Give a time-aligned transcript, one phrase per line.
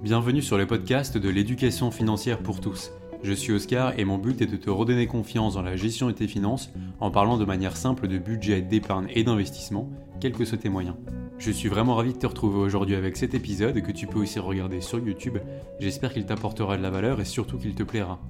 [0.00, 2.92] Bienvenue sur le podcast de l'éducation financière pour tous.
[3.24, 6.12] Je suis Oscar et mon but est de te redonner confiance dans la gestion de
[6.12, 6.70] tes finances
[7.00, 9.90] en parlant de manière simple de budget, d'épargne et d'investissement,
[10.20, 10.94] quels que soient tes moyens.
[11.38, 14.38] Je suis vraiment ravi de te retrouver aujourd'hui avec cet épisode que tu peux aussi
[14.38, 15.38] regarder sur YouTube.
[15.80, 18.20] J'espère qu'il t'apportera de la valeur et surtout qu'il te plaira.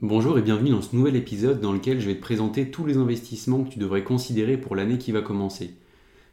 [0.00, 2.96] Bonjour et bienvenue dans ce nouvel épisode dans lequel je vais te présenter tous les
[2.96, 5.76] investissements que tu devrais considérer pour l'année qui va commencer.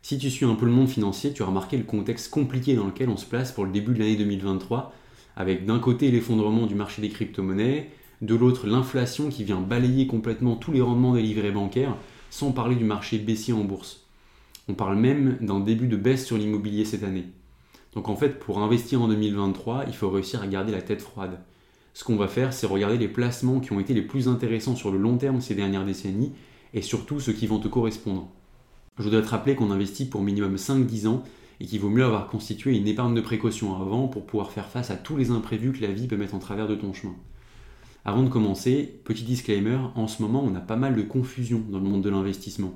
[0.04, 2.88] Si tu suis un peu le monde financier, tu as remarqué le contexte compliqué dans
[2.88, 4.94] lequel on se place pour le début de l'année 2023,
[5.35, 7.91] avec d'un côté l'effondrement du marché des crypto-monnaies,
[8.22, 11.95] de l'autre l'inflation qui vient balayer complètement tous les rendements des livrets bancaires,
[12.30, 14.08] sans parler du marché baissier en bourse.
[14.67, 17.25] On parle même d'un début de baisse sur l'immobilier cette année.
[17.94, 21.39] Donc en fait, pour investir en 2023, il faut réussir à garder la tête froide.
[21.94, 24.91] Ce qu'on va faire, c'est regarder les placements qui ont été les plus intéressants sur
[24.91, 26.33] le long terme ces dernières décennies,
[26.73, 28.30] et surtout ceux qui vont te correspondre.
[28.98, 31.23] Je voudrais te rappeler qu'on investit pour minimum 5-10 ans
[31.62, 34.91] et qu'il vaut mieux avoir constitué une épargne de précaution avant pour pouvoir faire face
[34.91, 37.16] à tous les imprévus que la vie peut mettre en travers de ton chemin.
[38.03, 41.80] Avant de commencer, petit disclaimer, en ce moment on a pas mal de confusion dans
[41.80, 42.73] le monde de l'investissement.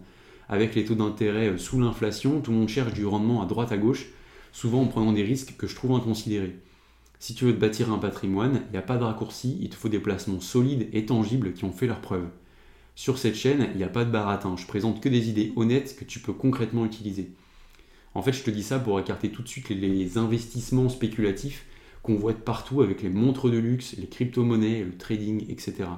[0.48, 3.72] Avec les taux d'intérêt euh, sous l'inflation, tout le monde cherche du rendement à droite
[3.72, 4.08] à gauche,
[4.54, 6.56] souvent en prenant des risques que je trouve inconsidérés.
[7.20, 9.76] Si tu veux te bâtir un patrimoine, il n'y a pas de raccourci, il te
[9.76, 12.30] faut des placements solides et tangibles qui ont fait leurs preuves.
[12.96, 15.98] Sur cette chaîne, il n'y a pas de baratin, je présente que des idées honnêtes
[15.98, 17.34] que tu peux concrètement utiliser.
[18.14, 21.66] En fait, je te dis ça pour écarter tout de suite les investissements spéculatifs
[22.04, 25.90] qu'on voit de partout avec les montres de luxe, les crypto-monnaies, le trading, etc.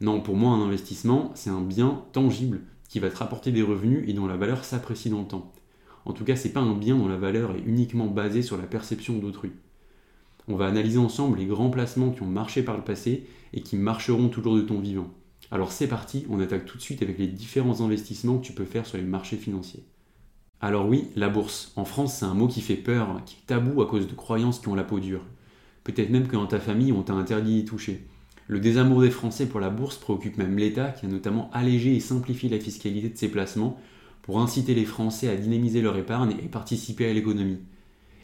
[0.00, 4.04] Non, pour moi, un investissement, c'est un bien tangible qui va te rapporter des revenus
[4.08, 5.52] et dont la valeur s'apprécie dans le temps.
[6.06, 8.66] En tout cas, c'est pas un bien dont la valeur est uniquement basée sur la
[8.66, 9.52] perception d'autrui.
[10.48, 13.76] On va analyser ensemble les grands placements qui ont marché par le passé et qui
[13.76, 15.10] marcheront toujours de ton vivant.
[15.50, 18.64] Alors c'est parti, on attaque tout de suite avec les différents investissements que tu peux
[18.64, 19.84] faire sur les marchés financiers.
[20.60, 21.72] Alors oui, la bourse.
[21.76, 24.58] En France, c'est un mot qui fait peur, qui est tabou à cause de croyances
[24.58, 25.22] qui ont la peau dure.
[25.84, 28.06] Peut-être même que dans ta famille, on t'a interdit d'y toucher.
[28.48, 32.00] Le désamour des Français pour la bourse préoccupe même l'État qui a notamment allégé et
[32.00, 33.78] simplifié la fiscalité de ses placements
[34.22, 37.58] pour inciter les Français à dynamiser leur épargne et participer à l'économie.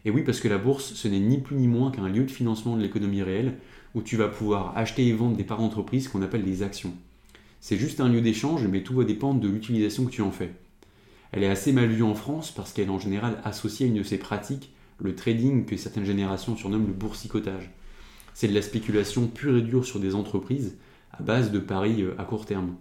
[0.04, 2.30] Et oui, parce que la bourse, ce n'est ni plus ni moins qu'un lieu de
[2.30, 3.58] financement de l'économie réelle
[3.94, 6.94] où tu vas pouvoir acheter et vendre des parts d'entreprise qu'on appelle des actions.
[7.64, 10.52] C'est juste un lieu d'échange, mais tout va dépendre de l'utilisation que tu en fais.
[11.30, 13.94] Elle est assez mal vue en France parce qu'elle est en général associée à une
[13.94, 17.70] de ces pratiques, le trading que certaines générations surnomment le boursicotage.
[18.34, 20.76] C'est de la spéculation pure et dure sur des entreprises
[21.12, 22.74] à base de paris euh, à court terme.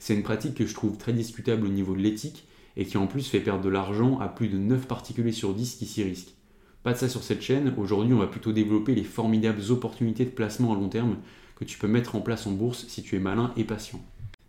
[0.00, 3.06] C'est une pratique que je trouve très discutable au niveau de l'éthique et qui en
[3.06, 6.34] plus fait perdre de l'argent à plus de 9 particuliers sur 10 qui s'y risquent.
[6.82, 10.30] Pas de ça sur cette chaîne, aujourd'hui on va plutôt développer les formidables opportunités de
[10.30, 11.18] placement à long terme
[11.54, 14.04] que tu peux mettre en place en bourse si tu es malin et patient.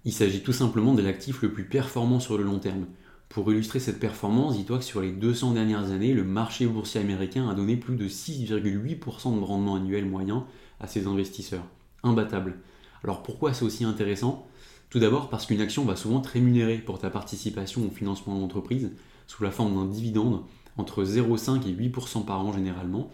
[0.08, 2.86] Il s'agit tout simplement de l'actif le plus performant sur le long terme.
[3.28, 7.50] Pour illustrer cette performance, dis-toi que sur les 200 dernières années, le marché boursier américain
[7.50, 10.46] a donné plus de 6,8% de rendement annuel moyen
[10.80, 11.66] à ses investisseurs.
[12.04, 12.60] Imbattable.
[13.04, 14.48] Alors pourquoi c'est aussi intéressant?
[14.92, 18.42] Tout d'abord parce qu'une action va souvent te rémunérer pour ta participation au financement de
[18.42, 18.92] l'entreprise
[19.26, 20.44] sous la forme d'un dividende
[20.78, 23.10] entre 0,5 et 8% par an généralement.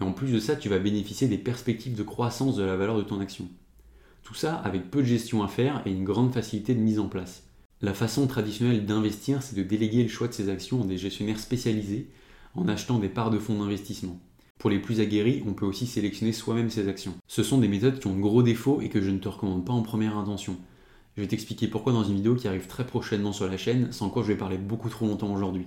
[0.00, 2.96] Et en plus de ça, tu vas bénéficier des perspectives de croissance de la valeur
[2.96, 3.48] de ton action.
[4.30, 7.08] Tout ça avec peu de gestion à faire et une grande facilité de mise en
[7.08, 7.42] place.
[7.80, 11.40] La façon traditionnelle d'investir, c'est de déléguer le choix de ses actions à des gestionnaires
[11.40, 12.08] spécialisés
[12.54, 14.20] en achetant des parts de fonds d'investissement.
[14.60, 17.16] Pour les plus aguerris, on peut aussi sélectionner soi-même ses actions.
[17.26, 19.66] Ce sont des méthodes qui ont de gros défauts et que je ne te recommande
[19.66, 20.56] pas en première intention.
[21.16, 24.10] Je vais t'expliquer pourquoi dans une vidéo qui arrive très prochainement sur la chaîne, sans
[24.10, 25.66] quoi je vais parler beaucoup trop longtemps aujourd'hui.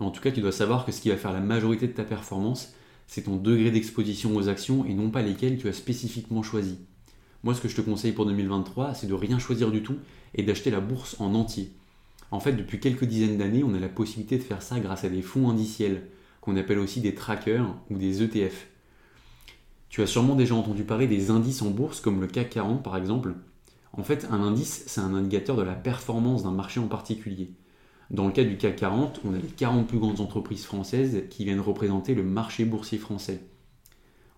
[0.00, 2.02] En tout cas, tu dois savoir que ce qui va faire la majorité de ta
[2.02, 2.74] performance,
[3.06, 6.78] c'est ton degré d'exposition aux actions et non pas lesquelles tu as spécifiquement choisi.
[7.44, 9.98] Moi, ce que je te conseille pour 2023, c'est de rien choisir du tout
[10.34, 11.70] et d'acheter la bourse en entier.
[12.30, 15.10] En fait, depuis quelques dizaines d'années, on a la possibilité de faire ça grâce à
[15.10, 16.08] des fonds indiciels,
[16.40, 18.66] qu'on appelle aussi des trackers ou des ETF.
[19.90, 22.96] Tu as sûrement déjà entendu parler des indices en bourse, comme le CAC 40 par
[22.96, 23.34] exemple.
[23.92, 27.50] En fait, un indice, c'est un indicateur de la performance d'un marché en particulier.
[28.10, 31.44] Dans le cas du CAC 40, on a les 40 plus grandes entreprises françaises qui
[31.44, 33.40] viennent représenter le marché boursier français.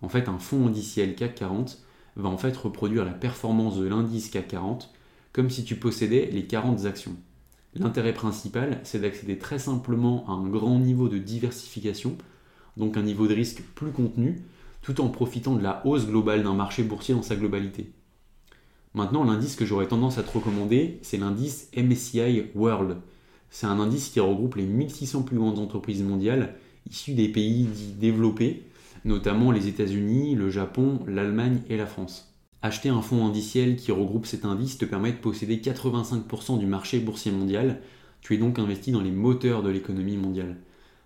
[0.01, 1.86] En fait, un fonds indiciel CAC 40
[2.17, 4.91] va en fait reproduire la performance de l'indice CAC 40
[5.31, 7.15] comme si tu possédais les 40 actions.
[7.75, 12.17] L'intérêt principal, c'est d'accéder très simplement à un grand niveau de diversification,
[12.75, 14.41] donc un niveau de risque plus contenu,
[14.81, 17.91] tout en profitant de la hausse globale d'un marché boursier dans sa globalité.
[18.95, 22.97] Maintenant, l'indice que j'aurais tendance à te recommander, c'est l'indice MSCI World.
[23.51, 26.55] C'est un indice qui regroupe les 1600 plus grandes entreprises mondiales
[26.89, 28.63] issues des pays dits développés,
[29.07, 32.35] notamment les États-Unis, le Japon, l'Allemagne et la France.
[32.61, 36.99] Acheter un fonds indiciel qui regroupe cet indice te permet de posséder 85% du marché
[36.99, 37.79] boursier mondial,
[38.21, 40.57] tu es donc investi dans les moteurs de l'économie mondiale.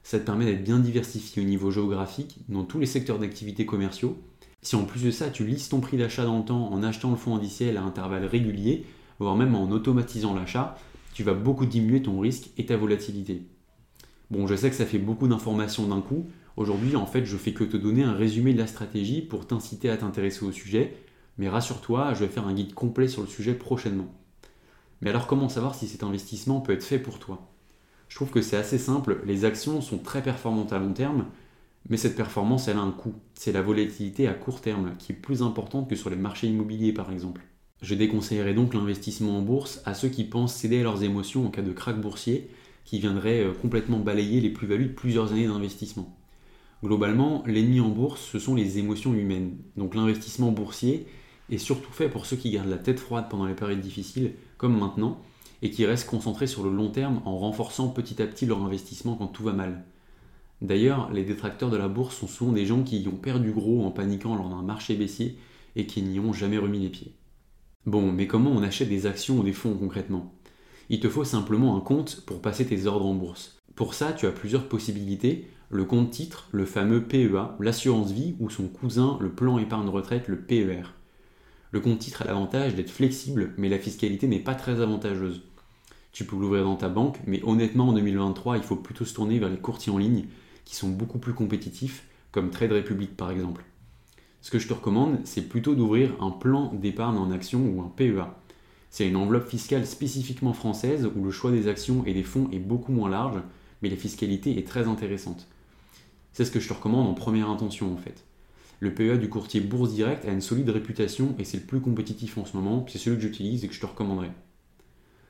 [0.03, 4.17] ça te permet d'être bien diversifié au niveau géographique dans tous les secteurs d'activité commerciaux.
[4.63, 7.11] Si en plus de ça, tu lisses ton prix d'achat dans le temps en achetant
[7.11, 8.85] le fonds indiciel à intervalles réguliers,
[9.19, 10.75] voire même en automatisant l'achat,
[11.13, 13.43] tu vas beaucoup diminuer ton risque et ta volatilité.
[14.31, 16.25] Bon, je sais que ça fait beaucoup d'informations d'un coup.
[16.57, 19.89] Aujourd'hui, en fait, je fais que te donner un résumé de la stratégie pour t'inciter
[19.89, 20.95] à t'intéresser au sujet.
[21.37, 24.13] Mais rassure-toi, je vais faire un guide complet sur le sujet prochainement.
[25.01, 27.47] Mais alors, comment savoir si cet investissement peut être fait pour toi?
[28.09, 29.21] Je trouve que c'est assez simple.
[29.25, 31.27] Les actions sont très performantes à long terme,
[31.89, 33.15] mais cette performance, elle a un coût.
[33.33, 36.93] C'est la volatilité à court terme qui est plus importante que sur les marchés immobiliers,
[36.93, 37.41] par exemple.
[37.81, 41.49] Je déconseillerais donc l'investissement en bourse à ceux qui pensent céder à leurs émotions en
[41.49, 42.51] cas de krach boursier
[42.85, 46.15] qui viendrait euh, complètement balayer les plus-values de plusieurs années d'investissement.
[46.83, 49.57] Globalement, l'ennemi en bourse, ce sont les émotions humaines.
[49.77, 51.05] Donc l'investissement boursier
[51.49, 54.79] est surtout fait pour ceux qui gardent la tête froide pendant les périodes difficiles, comme
[54.79, 55.21] maintenant,
[55.61, 59.15] et qui restent concentrés sur le long terme en renforçant petit à petit leur investissement
[59.15, 59.83] quand tout va mal.
[60.61, 63.83] D'ailleurs, les détracteurs de la bourse sont souvent des gens qui y ont perdu gros
[63.83, 65.37] en paniquant lors d'un marché baissier
[65.75, 67.15] et qui n'y ont jamais remis les pieds.
[67.85, 70.33] Bon, mais comment on achète des actions ou des fonds concrètement?
[70.89, 73.57] Il te faut simplement un compte pour passer tes ordres en bourse.
[73.75, 75.47] Pour ça, tu as plusieurs possibilités.
[75.73, 80.27] Le compte titre, le fameux PEA, l'assurance vie ou son cousin, le plan épargne retraite,
[80.27, 80.83] le PER.
[81.71, 85.43] Le compte titre a l'avantage d'être flexible, mais la fiscalité n'est pas très avantageuse.
[86.11, 89.39] Tu peux l'ouvrir dans ta banque, mais honnêtement en 2023, il faut plutôt se tourner
[89.39, 90.25] vers les courtiers en ligne
[90.65, 92.03] qui sont beaucoup plus compétitifs,
[92.33, 93.63] comme Trade Republic par exemple.
[94.41, 97.93] Ce que je te recommande, c'est plutôt d'ouvrir un plan d'épargne en action ou un
[97.95, 98.27] PEA.
[98.89, 102.59] C'est une enveloppe fiscale spécifiquement française où le choix des actions et des fonds est
[102.59, 103.41] beaucoup moins large,
[103.81, 105.47] mais la fiscalité est très intéressante.
[106.31, 108.23] C'est ce que je te recommande en première intention en fait.
[108.79, 112.37] Le PEA du courtier Bourse Direct a une solide réputation et c'est le plus compétitif
[112.37, 114.31] en ce moment, c'est celui que j'utilise et que je te recommanderais.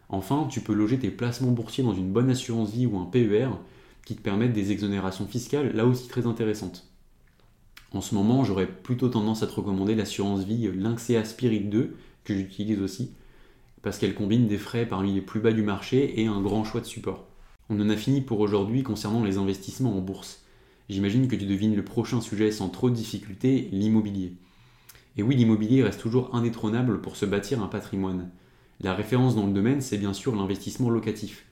[0.10, 3.50] Enfin, tu peux loger tes placements boursiers dans une bonne assurance vie ou un PER
[4.06, 6.88] qui te permettent des exonérations fiscales là aussi très intéressantes.
[7.94, 12.34] En ce moment, j'aurais plutôt tendance à te recommander l'assurance vie Lynxea Spirit 2, que
[12.34, 13.12] j'utilise aussi,
[13.82, 16.82] parce qu'elle combine des frais parmi les plus bas du marché et un grand choix
[16.82, 17.26] de support.
[17.70, 20.46] On en a fini pour aujourd'hui concernant les investissements en bourse.
[20.92, 24.34] J'imagine que tu devines le prochain sujet sans trop de difficulté, l'immobilier.
[25.18, 28.30] Et oui, l'immobilier reste toujours indétrônable pour se bâtir un patrimoine.
[28.82, 31.46] La référence dans le domaine, c'est bien sûr l'investissement locatif.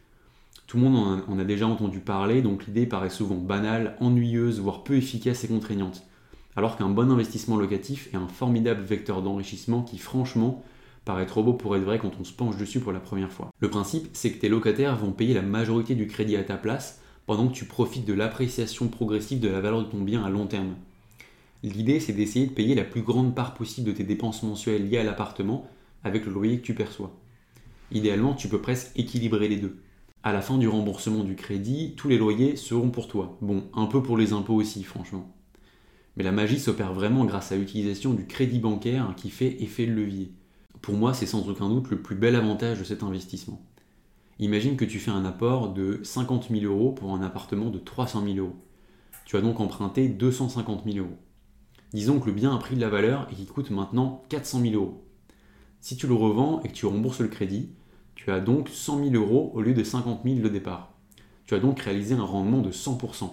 [0.67, 4.83] Tout le monde en a déjà entendu parler, donc l'idée paraît souvent banale, ennuyeuse, voire
[4.83, 6.03] peu efficace et contraignante
[6.59, 10.61] alors qu'un bon investissement locatif est un formidable vecteur d'enrichissement qui franchement
[11.05, 13.49] paraît trop beau pour être vrai quand on se penche dessus pour la première fois.
[13.59, 17.01] Le principe, c'est que tes locataires vont payer la majorité du crédit à ta place
[17.29, 20.47] pendant que tu profites de l'appréciation progressive de la valeur de ton bien à long
[20.47, 20.73] terme.
[21.61, 24.97] L'idée, c'est d'essayer de payer la plus grande part possible de tes dépenses mensuelles liées
[24.97, 25.69] à l'appartement
[26.03, 27.15] avec le loyer que tu perçois.
[27.91, 29.77] Idéalement, tu peux presque équilibrer les deux.
[30.23, 33.37] À la fin du remboursement du crédit, tous les loyers seront pour toi.
[33.41, 35.31] Bon, un peu pour les impôts aussi, franchement.
[36.17, 39.91] Mais la magie s'opère vraiment grâce à l'utilisation du crédit bancaire qui fait effet de
[39.91, 40.31] levier.
[40.81, 43.61] Pour moi, c'est sans aucun doute le plus bel avantage de cet investissement.
[44.41, 48.23] Imagine que tu fais un apport de 50 000 euros pour un appartement de 300
[48.23, 48.55] 000 euros.
[49.25, 51.17] Tu as donc emprunté 250 000 euros.
[51.91, 54.75] Disons que le bien a pris de la valeur et qu'il coûte maintenant 400 000
[54.75, 55.03] euros.
[55.81, 57.71] Si tu le revends et que tu rembourses le crédit,
[58.15, 60.93] tu as donc 100 000 euros au lieu de 50 000 de départ.
[61.45, 63.29] Tu as donc réalisé un rendement de 100%.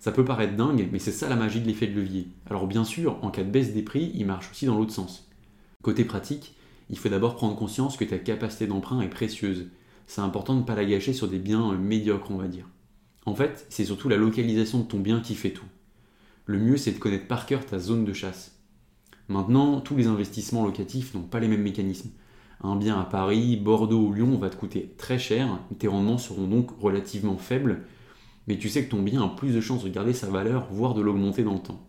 [0.00, 2.26] Ça peut paraître dingue, mais c'est ça la magie de l'effet de levier.
[2.50, 5.30] Alors bien sûr, en cas de baisse des prix, il marche aussi dans l'autre sens.
[5.82, 6.56] Côté pratique,
[6.90, 9.68] il faut d'abord prendre conscience que ta capacité d'emprunt est précieuse.
[10.06, 12.66] C'est important de ne pas la gâcher sur des biens médiocres, on va dire.
[13.26, 15.64] En fait, c'est surtout la localisation de ton bien qui fait tout.
[16.46, 18.58] Le mieux, c'est de connaître par cœur ta zone de chasse.
[19.28, 22.10] Maintenant, tous les investissements locatifs n'ont pas les mêmes mécanismes.
[22.62, 26.46] Un bien à Paris, Bordeaux ou Lyon va te coûter très cher, tes rendements seront
[26.46, 27.82] donc relativement faibles,
[28.46, 30.94] mais tu sais que ton bien a plus de chances de garder sa valeur, voire
[30.94, 31.86] de l'augmenter dans le temps.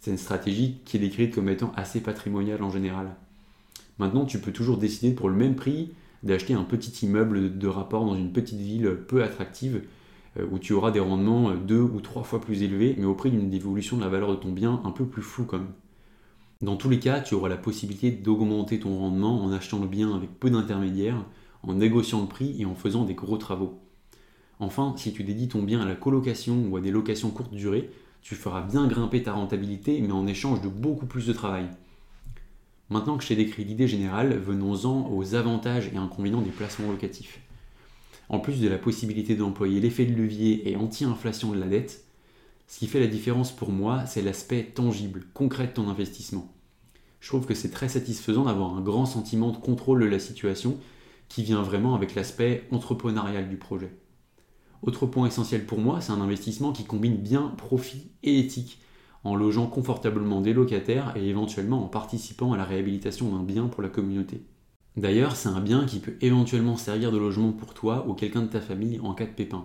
[0.00, 3.14] C'est une stratégie qui est décrite comme étant assez patrimoniale en général.
[3.98, 8.04] Maintenant, tu peux toujours décider pour le même prix d'acheter un petit immeuble de rapport
[8.04, 9.82] dans une petite ville peu attractive
[10.38, 13.30] euh, où tu auras des rendements deux ou trois fois plus élevés, mais au prix
[13.30, 15.72] d'une dévolution de la valeur de ton bien un peu plus floue quand même.
[16.60, 20.14] Dans tous les cas, tu auras la possibilité d'augmenter ton rendement en achetant le bien
[20.14, 21.24] avec peu d'intermédiaires,
[21.62, 23.78] en négociant le prix et en faisant des gros travaux.
[24.58, 27.90] Enfin, si tu dédies ton bien à la colocation ou à des locations courte durée,
[28.22, 31.68] tu feras bien grimper ta rentabilité, mais en échange de beaucoup plus de travail.
[32.90, 37.40] Maintenant que je t'ai décrit l'idée générale, venons-en aux avantages et inconvénients des placements locatifs.
[38.30, 42.04] En plus de la possibilité d'employer l'effet de levier et anti-inflation de la dette,
[42.66, 46.50] ce qui fait la différence pour moi, c'est l'aspect tangible, concret de ton investissement.
[47.20, 50.78] Je trouve que c'est très satisfaisant d'avoir un grand sentiment de contrôle de la situation
[51.28, 53.92] qui vient vraiment avec l'aspect entrepreneurial du projet.
[54.82, 58.78] Autre point essentiel pour moi, c'est un investissement qui combine bien profit et éthique,
[59.24, 63.82] en logeant confortablement des locataires et éventuellement en participant à la réhabilitation d'un bien pour
[63.82, 64.42] la communauté.
[64.96, 68.48] D'ailleurs, c'est un bien qui peut éventuellement servir de logement pour toi ou quelqu'un de
[68.48, 69.64] ta famille en cas de pépin.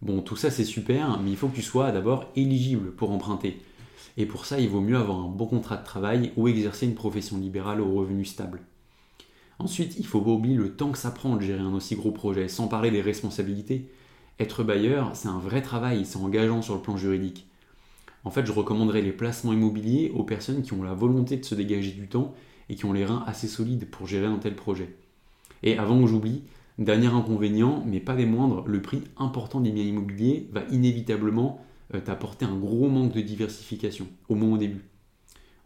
[0.00, 3.60] Bon, tout ça c'est super, mais il faut que tu sois d'abord éligible pour emprunter.
[4.16, 6.94] Et pour ça, il vaut mieux avoir un bon contrat de travail ou exercer une
[6.94, 8.62] profession libérale aux revenus stables.
[9.58, 12.12] Ensuite, il faut pas oublier le temps que ça prend de gérer un aussi gros
[12.12, 13.90] projet, sans parler des responsabilités.
[14.38, 17.47] Être bailleur, c'est un vrai travail, c'est engageant sur le plan juridique.
[18.28, 21.54] En fait, je recommanderais les placements immobiliers aux personnes qui ont la volonté de se
[21.54, 22.34] dégager du temps
[22.68, 24.94] et qui ont les reins assez solides pour gérer un tel projet.
[25.62, 26.42] Et avant que j'oublie,
[26.76, 32.00] dernier inconvénient, mais pas des moindres, le prix important des biens immobiliers va inévitablement euh,
[32.00, 34.84] t'apporter un gros manque de diversification, au moins au début.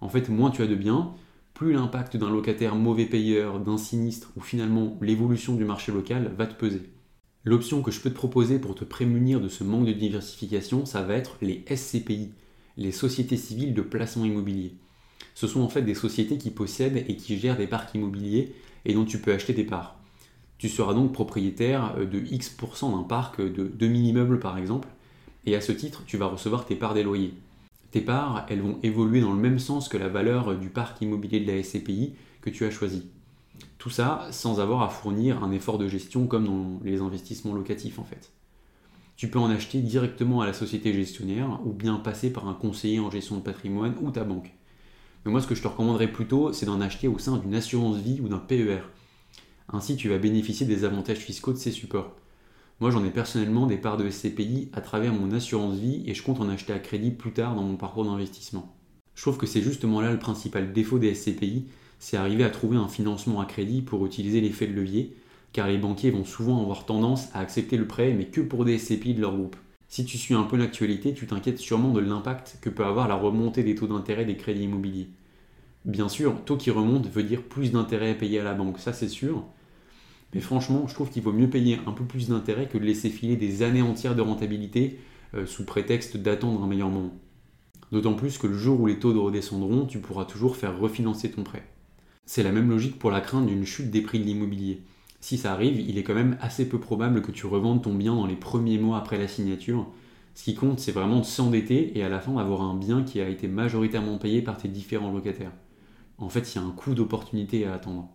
[0.00, 1.14] En fait, moins tu as de biens,
[1.54, 6.46] plus l'impact d'un locataire mauvais payeur, d'un sinistre ou finalement l'évolution du marché local va
[6.46, 6.82] te peser.
[7.42, 11.02] L'option que je peux te proposer pour te prémunir de ce manque de diversification, ça
[11.02, 12.30] va être les SCPI,
[12.76, 14.74] les sociétés civiles de placement immobilier.
[15.34, 18.94] Ce sont en fait des sociétés qui possèdent et qui gèrent des parcs immobiliers et
[18.94, 19.96] dont tu peux acheter des parts.
[20.58, 24.88] Tu seras donc propriétaire de X% d'un parc de 2000 immeubles par exemple,
[25.44, 27.34] et à ce titre, tu vas recevoir tes parts des loyers.
[27.90, 31.40] Tes parts, elles vont évoluer dans le même sens que la valeur du parc immobilier
[31.40, 33.08] de la SCPI que tu as choisi.
[33.78, 37.98] Tout ça sans avoir à fournir un effort de gestion comme dans les investissements locatifs
[37.98, 38.30] en fait.
[39.22, 42.98] Tu peux en acheter directement à la société gestionnaire ou bien passer par un conseiller
[42.98, 44.52] en gestion de patrimoine ou ta banque.
[45.24, 47.98] Mais moi ce que je te recommanderais plutôt c'est d'en acheter au sein d'une assurance
[47.98, 48.80] vie ou d'un PER.
[49.68, 52.16] Ainsi tu vas bénéficier des avantages fiscaux de ces supports.
[52.80, 56.22] Moi, j'en ai personnellement des parts de SCPI à travers mon assurance vie et je
[56.24, 58.74] compte en acheter à crédit plus tard dans mon parcours d'investissement.
[59.14, 61.66] Je trouve que c'est justement là le principal défaut des SCPI,
[62.00, 65.14] c'est arriver à trouver un financement à crédit pour utiliser l'effet de levier,
[65.52, 68.78] car les banquiers vont souvent avoir tendance à accepter le prêt, mais que pour des
[68.78, 69.56] SCPI de leur groupe.
[69.88, 73.14] Si tu suis un peu l'actualité, tu t'inquiètes sûrement de l'impact que peut avoir la
[73.14, 75.08] remontée des taux d'intérêt des crédits immobiliers.
[75.84, 78.92] Bien sûr, taux qui remonte veut dire plus d'intérêt à payer à la banque, ça
[78.92, 79.44] c'est sûr,
[80.34, 83.10] mais franchement, je trouve qu'il vaut mieux payer un peu plus d'intérêt que de laisser
[83.10, 84.98] filer des années entières de rentabilité
[85.34, 87.14] euh, sous prétexte d'attendre un meilleur moment.
[87.90, 91.42] D'autant plus que le jour où les taux redescendront, tu pourras toujours faire refinancer ton
[91.42, 91.64] prêt.
[92.24, 94.80] C'est la même logique pour la crainte d'une chute des prix de l'immobilier.
[95.22, 98.12] Si ça arrive, il est quand même assez peu probable que tu revendes ton bien
[98.12, 99.86] dans les premiers mois après la signature.
[100.34, 103.20] Ce qui compte, c'est vraiment de s'endetter et à la fin d'avoir un bien qui
[103.20, 105.52] a été majoritairement payé par tes différents locataires.
[106.18, 108.08] En fait, il y a un coût d'opportunité à attendre.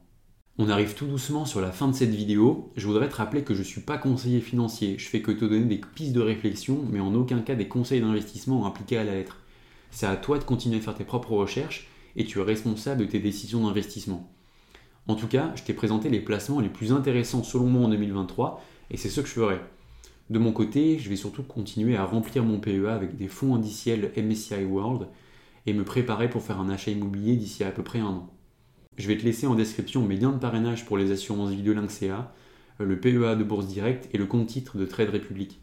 [0.57, 2.73] On arrive tout doucement sur la fin de cette vidéo.
[2.75, 4.97] Je voudrais te rappeler que je ne suis pas conseiller financier.
[4.99, 8.01] Je fais que te donner des pistes de réflexion, mais en aucun cas des conseils
[8.01, 9.37] d'investissement impliqués à la lettre.
[9.91, 11.87] C'est à toi de continuer à faire tes propres recherches
[12.17, 14.29] et tu es responsable de tes décisions d'investissement.
[15.07, 18.61] En tout cas, je t'ai présenté les placements les plus intéressants selon moi en 2023
[18.91, 19.59] et c'est ce que je ferai.
[20.29, 24.11] De mon côté, je vais surtout continuer à remplir mon PEA avec des fonds indiciels
[24.17, 25.07] MSCI World
[25.65, 28.33] et me préparer pour faire un achat immobilier d'ici à, peu près un an.
[28.97, 31.71] Je vais te laisser en description mes liens de parrainage pour les assurances vie de
[31.71, 35.59] le PEA de Bourse Direct et le compte titre de Trade Republic.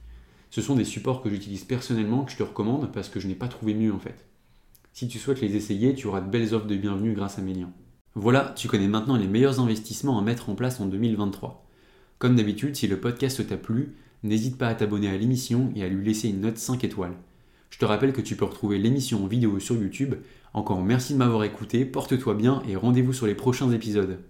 [0.49, 3.35] Ce sont des supports que j'utilise personnellement, que je te recommande parce que je n'ai
[3.35, 4.25] pas trouvé mieux en fait.
[4.93, 7.55] Si tu souhaites les essayer, tu auras de belles offres de bienvenue grâce à mes
[7.55, 7.73] liens.
[8.14, 11.66] Voilà, tu connais maintenant les meilleurs investissements à mettre en place en 2023.
[12.18, 15.88] Comme d'habitude, si le podcast t'a plu, n'hésite pas à t'abonner à l'émission et à
[15.88, 17.16] lui laisser une note 5 étoiles.
[17.71, 20.14] Je te rappelle que tu peux retrouver l'émission en vidéo sur YouTube
[20.54, 24.21] encore merci de m'avoir écouté, porte-toi bien et rendez-vous sur les prochains épisodes.